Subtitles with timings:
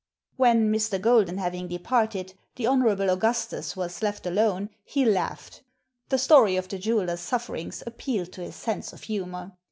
[0.35, 0.99] When, Mr.
[0.99, 2.81] Golden having departed, the Hon.
[2.87, 5.61] Augustus was left alone he laughed.
[6.09, 9.51] The story of the jeweller's sufferings appealed to his sense of humour.